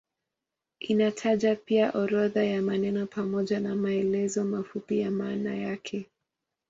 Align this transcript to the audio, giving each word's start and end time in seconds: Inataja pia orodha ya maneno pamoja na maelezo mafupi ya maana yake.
Inataja 0.79 1.55
pia 1.55 1.91
orodha 1.91 2.43
ya 2.43 2.61
maneno 2.61 3.05
pamoja 3.07 3.59
na 3.59 3.75
maelezo 3.75 4.43
mafupi 4.43 4.99
ya 4.99 5.11
maana 5.11 5.55
yake. 5.55 6.09